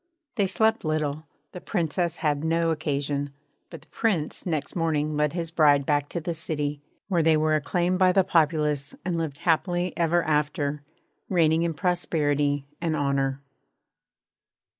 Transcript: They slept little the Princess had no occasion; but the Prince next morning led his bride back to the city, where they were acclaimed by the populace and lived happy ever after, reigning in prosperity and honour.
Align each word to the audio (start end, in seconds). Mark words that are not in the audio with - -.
They 0.35 0.47
slept 0.47 0.83
little 0.83 1.27
the 1.51 1.61
Princess 1.61 2.17
had 2.25 2.43
no 2.43 2.71
occasion; 2.71 3.29
but 3.69 3.81
the 3.81 3.87
Prince 3.89 4.47
next 4.47 4.75
morning 4.75 5.15
led 5.15 5.33
his 5.33 5.51
bride 5.51 5.85
back 5.85 6.09
to 6.09 6.19
the 6.19 6.33
city, 6.33 6.81
where 7.07 7.21
they 7.21 7.37
were 7.37 7.53
acclaimed 7.53 7.99
by 7.99 8.11
the 8.11 8.23
populace 8.23 8.95
and 9.05 9.15
lived 9.15 9.37
happy 9.37 9.95
ever 9.95 10.23
after, 10.23 10.81
reigning 11.29 11.61
in 11.61 11.75
prosperity 11.75 12.65
and 12.81 12.95
honour. 12.95 13.43